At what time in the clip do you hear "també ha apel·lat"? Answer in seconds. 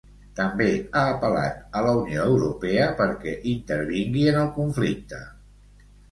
0.37-1.59